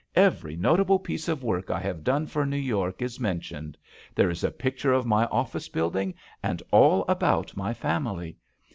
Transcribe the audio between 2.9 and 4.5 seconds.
is mentioned; there is a